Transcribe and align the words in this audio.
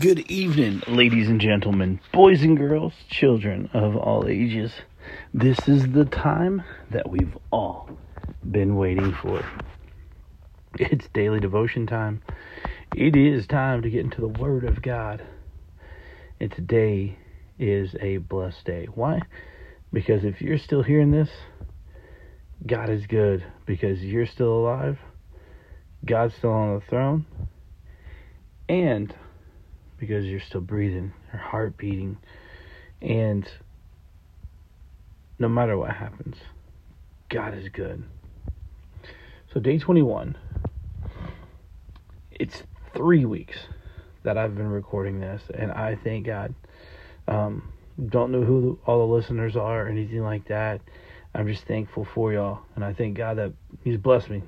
Good 0.00 0.30
evening, 0.30 0.82
ladies 0.88 1.28
and 1.28 1.38
gentlemen, 1.38 2.00
boys 2.10 2.42
and 2.42 2.56
girls, 2.56 2.94
children 3.10 3.68
of 3.74 3.96
all 3.96 4.26
ages. 4.26 4.72
This 5.34 5.68
is 5.68 5.92
the 5.92 6.06
time 6.06 6.62
that 6.90 7.10
we've 7.10 7.36
all 7.52 7.90
been 8.50 8.76
waiting 8.76 9.12
for. 9.12 9.44
It's 10.78 11.06
daily 11.08 11.38
devotion 11.38 11.86
time. 11.86 12.22
It 12.96 13.14
is 13.14 13.46
time 13.46 13.82
to 13.82 13.90
get 13.90 14.00
into 14.04 14.22
the 14.22 14.28
Word 14.28 14.64
of 14.64 14.80
God. 14.80 15.22
And 16.40 16.50
today 16.50 17.18
is 17.58 17.94
a 18.00 18.16
blessed 18.16 18.64
day. 18.64 18.88
Why? 18.94 19.20
Because 19.92 20.24
if 20.24 20.40
you're 20.40 20.56
still 20.56 20.82
hearing 20.82 21.10
this, 21.10 21.28
God 22.66 22.88
is 22.88 23.06
good 23.06 23.44
because 23.66 24.02
you're 24.02 24.24
still 24.24 24.54
alive, 24.54 24.98
God's 26.06 26.34
still 26.36 26.52
on 26.52 26.76
the 26.76 26.80
throne, 26.80 27.26
and 28.66 29.14
because 30.00 30.24
you're 30.24 30.40
still 30.40 30.62
breathing, 30.62 31.12
your 31.32 31.42
heart 31.42 31.76
beating, 31.76 32.16
and 33.00 33.48
no 35.38 35.48
matter 35.48 35.76
what 35.76 35.90
happens, 35.90 36.36
God 37.28 37.54
is 37.54 37.68
good. 37.68 38.02
So, 39.52 39.60
day 39.60 39.78
21, 39.78 40.36
it's 42.32 42.62
three 42.94 43.24
weeks 43.24 43.58
that 44.22 44.38
I've 44.38 44.56
been 44.56 44.70
recording 44.70 45.20
this, 45.20 45.42
and 45.54 45.70
I 45.70 45.96
thank 46.02 46.26
God. 46.26 46.54
Um, 47.28 47.70
don't 48.08 48.32
know 48.32 48.42
who 48.42 48.78
all 48.86 49.06
the 49.06 49.12
listeners 49.12 49.56
are 49.56 49.86
or 49.86 49.88
anything 49.88 50.22
like 50.22 50.48
that. 50.48 50.80
I'm 51.34 51.46
just 51.46 51.64
thankful 51.64 52.04
for 52.04 52.32
y'all, 52.32 52.60
and 52.74 52.84
I 52.84 52.92
thank 52.92 53.16
God 53.16 53.38
that 53.38 53.52
He's 53.84 53.98
blessed 53.98 54.30
me 54.30 54.42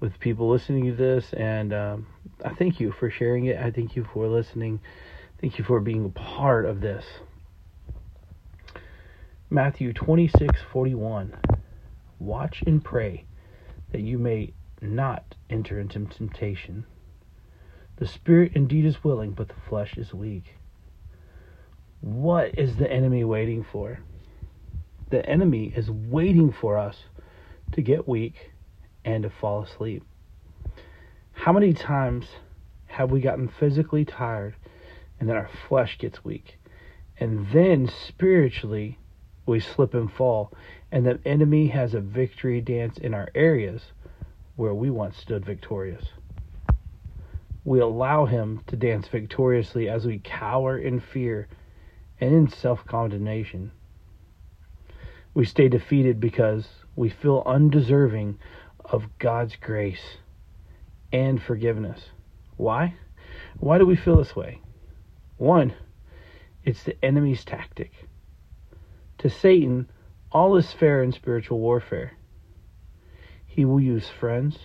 with 0.00 0.18
people 0.20 0.48
listening 0.48 0.84
to 0.86 0.92
this, 0.92 1.32
and 1.32 1.72
um, 1.72 2.06
I 2.44 2.54
thank 2.54 2.80
you 2.80 2.92
for 2.92 3.10
sharing 3.10 3.46
it. 3.46 3.58
I 3.58 3.70
thank 3.70 3.96
you 3.96 4.04
for 4.12 4.26
listening. 4.26 4.80
Thank 5.40 5.58
you 5.58 5.64
for 5.64 5.80
being 5.80 6.04
a 6.04 6.08
part 6.08 6.66
of 6.66 6.80
this. 6.80 7.04
Matthew 9.50 9.92
26 9.92 10.60
41. 10.72 11.36
Watch 12.18 12.62
and 12.66 12.84
pray 12.84 13.26
that 13.92 14.00
you 14.00 14.18
may 14.18 14.54
not 14.80 15.34
enter 15.50 15.78
into 15.78 16.04
temptation. 16.06 16.86
The 17.96 18.06
spirit 18.06 18.52
indeed 18.54 18.84
is 18.84 19.04
willing, 19.04 19.32
but 19.32 19.48
the 19.48 19.54
flesh 19.68 19.96
is 19.98 20.14
weak. 20.14 20.56
What 22.00 22.58
is 22.58 22.76
the 22.76 22.90
enemy 22.90 23.22
waiting 23.24 23.64
for? 23.64 24.00
The 25.10 25.24
enemy 25.28 25.72
is 25.76 25.90
waiting 25.90 26.50
for 26.50 26.78
us 26.78 27.04
to 27.72 27.82
get 27.82 28.08
weak 28.08 28.52
and 29.04 29.22
to 29.22 29.30
fall 29.30 29.62
asleep. 29.62 30.04
How 31.42 31.52
many 31.52 31.72
times 31.72 32.28
have 32.86 33.10
we 33.10 33.20
gotten 33.20 33.48
physically 33.48 34.04
tired 34.04 34.54
and 35.18 35.28
then 35.28 35.34
our 35.34 35.50
flesh 35.68 35.98
gets 35.98 36.24
weak? 36.24 36.60
And 37.18 37.48
then 37.52 37.88
spiritually 37.88 39.00
we 39.44 39.58
slip 39.58 39.92
and 39.92 40.08
fall, 40.08 40.52
and 40.92 41.04
the 41.04 41.18
enemy 41.24 41.66
has 41.66 41.94
a 41.94 42.00
victory 42.00 42.60
dance 42.60 42.96
in 42.96 43.12
our 43.12 43.28
areas 43.34 43.82
where 44.54 44.72
we 44.72 44.88
once 44.88 45.16
stood 45.16 45.44
victorious. 45.44 46.04
We 47.64 47.80
allow 47.80 48.26
him 48.26 48.62
to 48.68 48.76
dance 48.76 49.08
victoriously 49.08 49.88
as 49.88 50.06
we 50.06 50.20
cower 50.22 50.78
in 50.78 51.00
fear 51.00 51.48
and 52.20 52.32
in 52.32 52.50
self 52.50 52.86
condemnation. 52.86 53.72
We 55.34 55.44
stay 55.44 55.68
defeated 55.68 56.20
because 56.20 56.68
we 56.94 57.10
feel 57.10 57.42
undeserving 57.44 58.38
of 58.84 59.18
God's 59.18 59.56
grace 59.56 60.18
and 61.12 61.42
forgiveness. 61.42 62.00
Why? 62.56 62.94
Why 63.60 63.78
do 63.78 63.86
we 63.86 63.96
feel 63.96 64.16
this 64.16 64.34
way? 64.34 64.60
One, 65.36 65.74
it's 66.64 66.82
the 66.84 67.02
enemy's 67.04 67.44
tactic. 67.44 67.92
To 69.18 69.30
Satan, 69.30 69.88
all 70.30 70.56
is 70.56 70.72
fair 70.72 71.02
in 71.02 71.12
spiritual 71.12 71.58
warfare. 71.58 72.12
He 73.46 73.64
will 73.64 73.80
use 73.80 74.08
friends, 74.08 74.58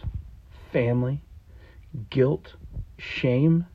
family, 0.71 1.21
guilt, 2.09 2.53
shame, 2.97 3.65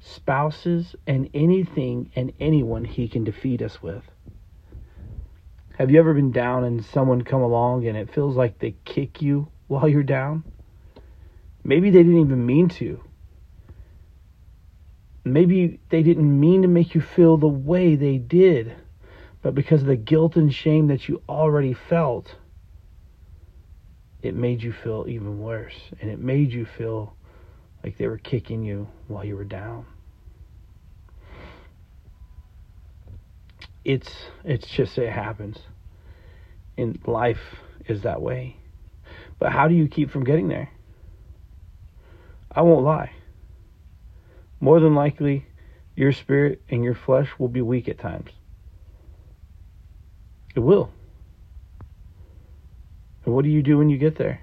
spouses, 0.00 0.94
and 1.06 1.28
anything 1.34 2.10
and 2.16 2.32
anyone 2.40 2.84
he 2.84 3.08
can 3.08 3.24
defeat 3.24 3.60
us 3.60 3.82
with. 3.82 4.04
Have 5.78 5.90
you 5.90 5.98
ever 5.98 6.14
been 6.14 6.32
down 6.32 6.64
and 6.64 6.84
someone 6.84 7.22
come 7.22 7.42
along 7.42 7.86
and 7.86 7.98
it 7.98 8.12
feels 8.14 8.34
like 8.34 8.58
they 8.58 8.76
kick 8.84 9.20
you 9.20 9.48
while 9.66 9.88
you're 9.88 10.02
down? 10.02 10.42
Maybe 11.66 11.90
they 11.90 12.04
didn't 12.04 12.20
even 12.20 12.46
mean 12.46 12.68
to. 12.68 13.02
Maybe 15.24 15.80
they 15.88 16.04
didn't 16.04 16.38
mean 16.38 16.62
to 16.62 16.68
make 16.68 16.94
you 16.94 17.00
feel 17.00 17.36
the 17.36 17.48
way 17.48 17.96
they 17.96 18.18
did, 18.18 18.72
but 19.42 19.56
because 19.56 19.80
of 19.80 19.88
the 19.88 19.96
guilt 19.96 20.36
and 20.36 20.54
shame 20.54 20.86
that 20.86 21.08
you 21.08 21.22
already 21.28 21.74
felt, 21.74 22.36
it 24.22 24.36
made 24.36 24.62
you 24.62 24.70
feel 24.70 25.06
even 25.08 25.40
worse. 25.40 25.74
And 26.00 26.08
it 26.08 26.20
made 26.20 26.52
you 26.52 26.66
feel 26.66 27.16
like 27.82 27.98
they 27.98 28.06
were 28.06 28.18
kicking 28.18 28.62
you 28.62 28.86
while 29.08 29.24
you 29.24 29.34
were 29.34 29.42
down. 29.42 29.86
It's 33.84 34.12
it's 34.44 34.68
just 34.68 34.96
it 34.98 35.10
happens. 35.10 35.58
And 36.78 37.00
life 37.08 37.56
is 37.88 38.02
that 38.02 38.22
way. 38.22 38.56
But 39.40 39.50
how 39.50 39.66
do 39.66 39.74
you 39.74 39.88
keep 39.88 40.12
from 40.12 40.22
getting 40.22 40.46
there? 40.46 40.70
I 42.56 42.62
won't 42.62 42.84
lie. 42.84 43.12
More 44.60 44.80
than 44.80 44.94
likely, 44.94 45.46
your 45.94 46.12
spirit 46.12 46.62
and 46.70 46.82
your 46.82 46.94
flesh 46.94 47.28
will 47.38 47.48
be 47.48 47.60
weak 47.60 47.86
at 47.86 47.98
times. 47.98 48.30
It 50.54 50.60
will. 50.60 50.90
And 53.26 53.34
what 53.34 53.44
do 53.44 53.50
you 53.50 53.62
do 53.62 53.76
when 53.76 53.90
you 53.90 53.98
get 53.98 54.16
there? 54.16 54.40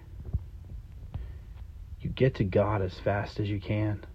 You 2.02 2.12
get 2.12 2.36
to 2.36 2.44
God 2.44 2.84
as 2.84 3.00
fast 3.00 3.40
as 3.40 3.50
you 3.50 3.60
can. 3.60 4.06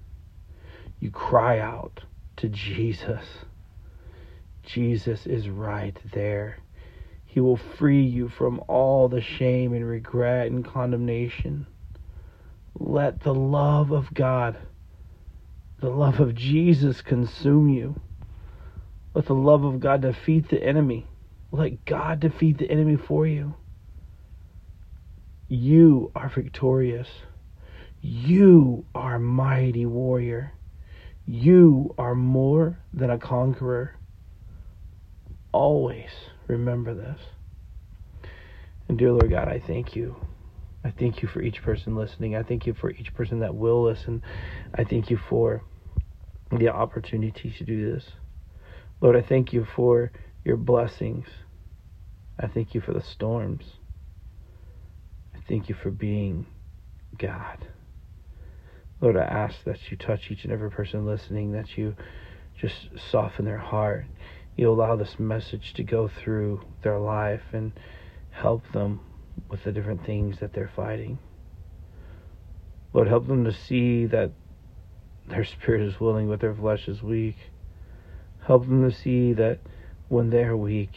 You 1.01 1.11
cry 1.11 1.59
out 1.59 2.05
to 2.37 2.49
Jesus. 2.49 3.25
Jesus 4.63 5.27
is 5.27 5.49
right 5.49 5.97
there. 6.13 6.59
He 7.25 7.41
will 7.41 7.57
free 7.57 8.05
you 8.05 8.29
from 8.29 8.63
all 8.69 9.09
the 9.09 9.23
shame 9.23 9.73
and 9.73 9.85
regret 9.85 10.47
and 10.47 10.65
condemnation. 10.65 11.67
Let 12.79 13.21
the 13.21 13.35
love 13.35 13.91
of 13.91 14.15
God, 14.15 14.57
the 15.81 15.91
love 15.91 16.21
of 16.21 16.35
Jesus 16.35 17.03
consume 17.03 17.69
you. 17.69 17.97
Let 19.15 19.27
the 19.27 19.35
love 19.35 19.65
of 19.65 19.81
God 19.81 20.03
defeat 20.03 20.49
the 20.49 20.63
enemy. 20.63 21.07
Let 21.51 21.85
God 21.85 22.21
defeat 22.21 22.59
the 22.59 22.71
enemy 22.71 22.97
for 22.97 23.27
you. 23.27 23.55
You 25.49 26.13
are 26.15 26.29
victorious. 26.29 27.09
You 28.01 28.85
are 28.95 29.19
mighty 29.19 29.87
warrior. 29.87 30.55
You 31.27 31.95
are 31.99 32.15
more 32.15 32.81
than 32.95 33.11
a 33.11 33.19
conqueror. 33.19 33.93
Always 35.53 36.11
remember 36.47 36.95
this. 36.95 37.21
And 38.89 38.99
dear 38.99 39.13
Lord 39.13 39.31
God, 39.31 39.49
I 39.49 39.59
thank 39.61 39.97
you. 39.97 40.17
I 40.89 40.95
thank 40.99 41.23
you 41.23 41.29
for 41.29 41.43
each 41.43 41.63
person 41.63 41.97
listening. 41.97 42.35
I 42.35 42.43
thank 42.43 42.67
you 42.67 42.75
for 42.75 42.91
each 42.91 43.13
person 43.15 43.41
that 43.41 43.55
will 43.55 43.83
listen. 43.85 44.23
I 44.75 44.85
thank 44.85 45.11
you 45.11 45.19
for 45.29 45.63
the 46.51 46.69
opportunity 46.69 47.55
to 47.59 47.65
do 47.65 47.93
this. 47.93 48.05
Lord, 49.01 49.15
I 49.15 49.23
thank 49.23 49.53
you 49.53 49.67
for 49.77 50.11
your 50.45 50.57
blessings. 50.57 51.27
I 52.41 52.47
thank 52.47 52.75
you 52.75 52.81
for 52.81 52.93
the 52.93 53.03
storms. 53.03 53.65
I 55.35 55.41
thank 55.47 55.69
you 55.69 55.75
for 55.75 55.91
being 55.91 56.47
God. 57.19 57.69
Lord, 59.01 59.17
I 59.17 59.25
ask 59.25 59.63
that 59.65 59.91
you 59.91 59.97
touch 59.97 60.31
each 60.31 60.45
and 60.45 60.53
every 60.53 60.71
person 60.71 61.05
listening, 61.05 61.53
that 61.53 61.77
you 61.77 61.95
just 62.59 62.89
soften 63.11 63.45
their 63.45 63.59
heart 63.59 64.07
you 64.59 64.69
allow 64.69 64.97
this 64.97 65.21
message 65.21 65.73
to 65.75 65.85
go 65.85 66.09
through 66.09 66.61
their 66.83 66.99
life 66.99 67.45
and 67.53 67.71
help 68.31 68.65
them 68.73 68.99
with 69.49 69.65
the 69.65 69.73
different 69.73 70.05
things 70.05 70.41
that 70.41 70.53
they're 70.53 70.71
fighting. 70.75 71.19
Lord, 72.93 73.09
help 73.09 73.27
them 73.27 73.45
to 73.45 73.53
see 73.53 74.07
that 74.07 74.33
their 75.27 75.45
spirit 75.45 75.83
is 75.83 76.01
willing, 76.01 76.29
but 76.29 76.41
their 76.41 76.55
flesh 76.55 76.89
is 76.89 77.03
weak. 77.03 77.37
Help 78.47 78.67
them 78.67 78.89
to 78.89 78.97
see 78.97 79.35
that 79.35 79.59
when 80.09 80.31
they're 80.31 80.57
weak, 80.57 80.93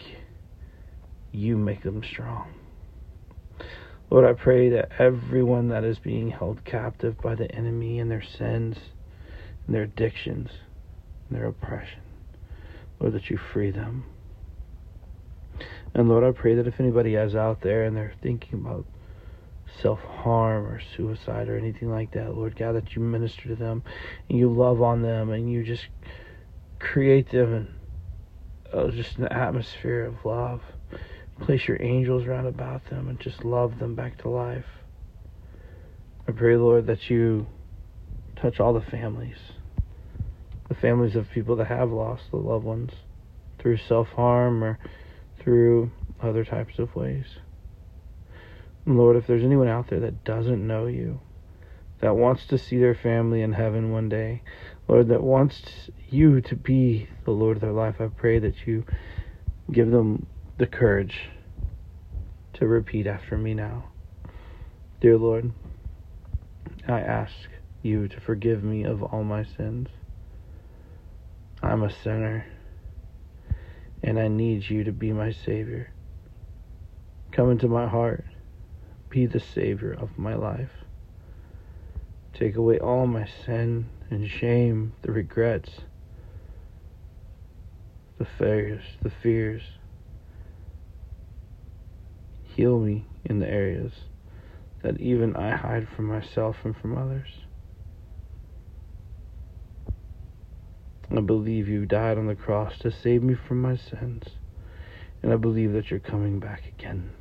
you 1.32 1.58
make 1.58 1.84
them 1.84 2.04
strong. 2.04 2.54
Lord, 4.10 4.26
I 4.26 4.34
pray 4.34 4.70
that 4.70 4.92
everyone 5.00 5.70
that 5.70 5.84
is 5.84 6.00
being 6.00 6.32
held 6.32 6.66
captive 6.66 7.22
by 7.22 7.36
the 7.36 7.50
enemy 7.54 8.00
and 8.00 8.12
their 8.12 8.22
sins 8.22 8.78
and 9.66 9.76
their 9.76 9.84
addictions 9.84 10.50
and 11.30 11.38
their 11.38 11.48
oppression, 11.48 12.02
Lord, 13.00 13.14
that 13.14 13.30
you 13.30 13.38
free 13.38 13.72
them. 13.72 14.06
And 15.94 16.08
Lord, 16.08 16.24
I 16.24 16.32
pray 16.32 16.56
that 16.56 16.68
if 16.68 16.80
anybody 16.80 17.16
is 17.16 17.36
out 17.36 17.62
there 17.62 17.84
and 17.84 17.96
they're 17.96 18.14
thinking 18.22 18.60
about 18.60 18.86
self 19.82 20.00
harm 20.00 20.66
or 20.66 20.82
suicide 20.96 21.50
or 21.50 21.58
anything 21.58 21.90
like 21.90 22.12
that, 22.12 22.36
Lord 22.36 22.56
God, 22.56 22.74
that 22.74 22.96
you 22.96 23.02
minister 23.02 23.50
to 23.50 23.56
them 23.56 23.84
and 24.30 24.38
you 24.38 24.50
love 24.52 24.82
on 24.82 25.02
them 25.02 25.32
and 25.32 25.52
you 25.52 25.64
just 25.64 25.88
create 26.80 27.30
them 27.32 27.54
in 27.54 27.68
uh, 28.74 28.90
just 28.90 29.18
an 29.18 29.28
atmosphere 29.28 30.06
of 30.06 30.26
love. 30.26 30.62
Place 31.42 31.68
your 31.68 31.82
angels 31.82 32.26
round 32.26 32.48
about 32.48 32.86
them 32.90 33.10
and 33.10 33.20
just 33.20 33.44
love 33.44 33.80
them 33.80 33.96
back 33.96 34.18
to 34.20 34.30
life. 34.30 34.66
I 36.28 36.32
pray, 36.32 36.56
Lord, 36.56 36.88
that 36.88 37.10
you 37.10 37.48
touch 38.36 38.60
all 38.60 38.74
the 38.74 38.82
families, 38.82 39.38
the 40.70 40.76
families 40.76 41.16
of 41.16 41.30
people 41.32 41.56
that 41.58 41.68
have 41.68 41.92
lost 41.92 42.24
the 42.32 42.38
loved 42.38 42.64
ones 42.64 42.92
through 43.60 43.78
self 43.78 44.08
harm 44.10 44.64
or 44.64 44.80
through 45.42 45.92
other 46.22 46.46
types 46.46 46.80
of 46.80 46.96
ways. 46.96 47.26
Lord, 48.86 49.16
if 49.16 49.28
there's 49.28 49.44
anyone 49.44 49.68
out 49.68 49.88
there 49.88 50.00
that 50.00 50.24
doesn't 50.24 50.66
know 50.66 50.88
you, 50.88 51.20
that 52.00 52.16
wants 52.16 52.46
to 52.48 52.58
see 52.58 52.78
their 52.80 52.96
family 52.96 53.42
in 53.42 53.54
heaven 53.54 53.92
one 53.92 54.10
day, 54.10 54.42
Lord, 54.88 55.08
that 55.10 55.24
wants 55.24 55.90
you 56.10 56.42
to 56.42 56.56
be 56.56 57.08
the 57.26 57.32
Lord 57.32 57.58
of 57.58 57.62
their 57.62 57.72
life, 57.72 58.02
I 58.02 58.08
pray 58.08 58.40
that 58.40 58.66
you 58.66 58.86
give 59.72 59.92
them 59.92 60.26
the 60.58 60.68
courage 60.68 61.30
to 62.54 62.68
repeat 62.68 63.08
after 63.08 63.38
me 63.38 63.54
now. 63.54 63.86
Dear 65.00 65.18
Lord, 65.18 65.52
I 66.88 67.00
ask 67.00 67.34
you 67.82 68.08
to 68.08 68.20
forgive 68.20 68.64
me 68.64 68.84
of 68.84 69.02
all 69.02 69.24
my 69.24 69.44
sins. 69.44 69.90
I'm 71.64 71.84
a 71.84 71.92
sinner, 71.92 72.46
and 74.12 74.20
I 74.20 74.28
need 74.28 74.70
you 74.70 74.84
to 74.84 74.92
be 74.92 75.14
my 75.14 75.32
Savior. 75.32 75.90
Come 77.32 77.50
into 77.50 77.70
my 77.70 77.88
heart, 77.88 78.26
be 79.10 79.26
the 79.26 79.40
Savior 79.40 79.94
of 79.94 80.18
my 80.18 80.36
life. 80.36 80.84
Take 82.34 82.58
away 82.58 82.78
all 82.78 83.08
my 83.08 83.26
sin 83.46 83.90
and 84.10 84.30
shame, 84.30 84.92
the 85.02 85.14
regrets, 85.14 85.70
the 88.18 88.26
fears, 88.26 88.84
the 89.02 89.10
fears. 89.10 89.64
Heal 92.44 92.80
me 92.80 93.06
in 93.24 93.40
the 93.40 93.48
areas 93.48 93.94
that 94.82 95.00
even 95.00 95.38
I 95.38 95.56
hide 95.56 95.88
from 95.88 96.08
myself 96.08 96.58
and 96.66 96.76
from 96.76 96.98
others. 96.98 97.30
I 101.18 101.22
believe 101.22 101.68
you 101.68 101.86
died 101.86 102.18
on 102.18 102.28
the 102.28 102.36
cross 102.36 102.78
to 102.80 102.92
save 102.92 103.22
me 103.22 103.36
from 103.36 103.62
my 103.62 103.76
sins, 103.76 104.24
and 105.22 105.34
I 105.34 105.36
believe 105.36 105.74
that 105.74 105.92
you're 105.92 106.00
coming 106.00 106.40
back 106.40 106.64
again 106.68 107.12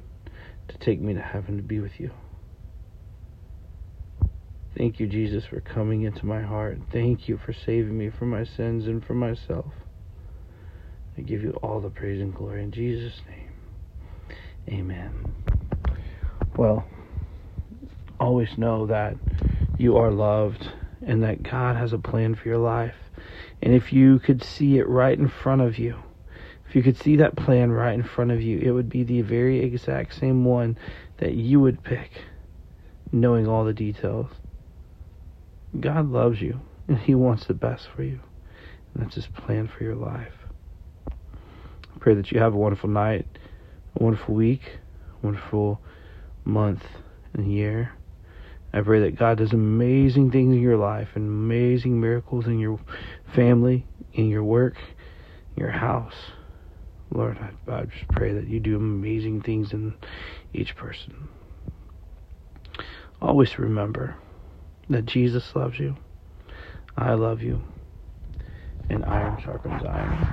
to 0.68 0.78
take 0.78 1.00
me 1.00 1.14
to 1.14 1.20
heaven 1.20 1.56
to 1.56 1.62
be 1.62 1.80
with 1.80 1.98
you. 1.98 2.12
Thank 4.76 5.00
you, 5.00 5.08
Jesus, 5.08 5.44
for 5.46 5.60
coming 5.60 6.02
into 6.02 6.24
my 6.24 6.40
heart. 6.40 6.78
Thank 6.92 7.28
you 7.28 7.38
for 7.44 7.52
saving 7.52 7.98
me 7.98 8.10
from 8.10 8.30
my 8.30 8.44
sins 8.44 8.86
and 8.86 9.04
from 9.04 9.18
myself. 9.18 9.72
I 11.18 11.22
give 11.22 11.42
you 11.42 11.50
all 11.62 11.80
the 11.80 11.90
praise 11.90 12.20
and 12.20 12.32
glory 12.32 12.62
in 12.62 12.70
Jesus' 12.70 13.20
name. 13.28 13.50
Amen. 14.68 15.34
Well, 16.56 16.84
always 18.20 18.56
know 18.56 18.86
that 18.86 19.16
you 19.76 19.96
are 19.96 20.12
loved 20.12 20.64
and 21.04 21.22
that 21.24 21.42
God 21.42 21.76
has 21.76 21.92
a 21.92 21.98
plan 21.98 22.36
for 22.36 22.48
your 22.48 22.58
life. 22.58 22.94
And 23.62 23.74
if 23.74 23.92
you 23.92 24.18
could 24.18 24.42
see 24.42 24.78
it 24.78 24.88
right 24.88 25.18
in 25.18 25.28
front 25.28 25.60
of 25.62 25.78
you, 25.78 25.96
if 26.68 26.76
you 26.76 26.82
could 26.82 26.96
see 26.96 27.16
that 27.16 27.36
plan 27.36 27.72
right 27.72 27.94
in 27.94 28.02
front 28.02 28.30
of 28.30 28.40
you, 28.40 28.58
it 28.58 28.70
would 28.70 28.88
be 28.88 29.02
the 29.02 29.22
very 29.22 29.60
exact 29.60 30.14
same 30.14 30.44
one 30.44 30.78
that 31.18 31.34
you 31.34 31.60
would 31.60 31.82
pick, 31.82 32.22
knowing 33.12 33.48
all 33.48 33.64
the 33.64 33.72
details. 33.72 34.28
God 35.78 36.10
loves 36.10 36.40
you, 36.40 36.60
and 36.88 36.98
He 36.98 37.14
wants 37.14 37.44
the 37.44 37.54
best 37.54 37.88
for 37.88 38.02
you. 38.02 38.20
And 38.94 39.04
that's 39.04 39.16
His 39.16 39.26
plan 39.26 39.68
for 39.68 39.84
your 39.84 39.96
life. 39.96 40.32
I 41.10 41.98
pray 41.98 42.14
that 42.14 42.30
you 42.30 42.38
have 42.38 42.54
a 42.54 42.58
wonderful 42.58 42.88
night, 42.88 43.26
a 43.98 44.02
wonderful 44.02 44.34
week, 44.34 44.78
a 45.22 45.26
wonderful 45.26 45.80
month 46.44 46.84
and 47.34 47.52
year. 47.52 47.92
I 48.72 48.80
pray 48.82 49.00
that 49.00 49.18
God 49.18 49.38
does 49.38 49.52
amazing 49.52 50.30
things 50.30 50.54
in 50.54 50.62
your 50.62 50.76
life 50.76 51.08
and 51.14 51.26
amazing 51.26 52.00
miracles 52.00 52.46
in 52.46 52.58
your 52.58 52.78
family, 53.34 53.86
in 54.12 54.28
your 54.28 54.44
work, 54.44 54.76
in 55.56 55.60
your 55.60 55.72
house. 55.72 56.14
Lord, 57.12 57.38
I, 57.38 57.72
I 57.72 57.84
just 57.84 58.08
pray 58.12 58.32
that 58.32 58.46
you 58.46 58.60
do 58.60 58.76
amazing 58.76 59.42
things 59.42 59.72
in 59.72 59.94
each 60.52 60.76
person. 60.76 61.28
Always 63.20 63.58
remember 63.58 64.14
that 64.88 65.04
Jesus 65.06 65.54
loves 65.54 65.78
you, 65.78 65.96
I 66.96 67.14
love 67.14 67.42
you, 67.42 67.62
and 68.88 69.04
iron 69.04 69.38
sharpens 69.42 69.82
iron. 69.84 70.28